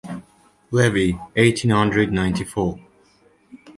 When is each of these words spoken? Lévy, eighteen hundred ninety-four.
Lévy, 0.71 1.15
eighteen 1.35 1.69
hundred 1.69 2.11
ninety-four. 2.11 2.79